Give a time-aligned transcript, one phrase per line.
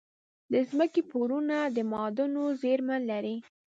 [0.51, 3.35] د ځمکې پوړونه د معادنو زیرمه لري.